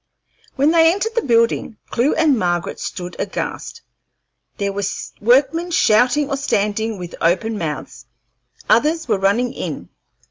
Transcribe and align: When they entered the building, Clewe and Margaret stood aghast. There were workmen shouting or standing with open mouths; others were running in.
When 0.55 0.71
they 0.71 0.91
entered 0.91 1.13
the 1.13 1.21
building, 1.21 1.77
Clewe 1.91 2.15
and 2.15 2.35
Margaret 2.35 2.79
stood 2.79 3.15
aghast. 3.19 3.83
There 4.57 4.73
were 4.73 4.81
workmen 5.21 5.69
shouting 5.69 6.27
or 6.27 6.37
standing 6.37 6.97
with 6.97 7.13
open 7.21 7.55
mouths; 7.59 8.07
others 8.67 9.07
were 9.07 9.19
running 9.19 9.53
in. 9.53 9.89